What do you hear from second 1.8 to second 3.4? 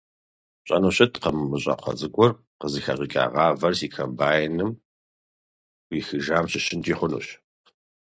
цӏыкӏур къызыхэщӏыкӏа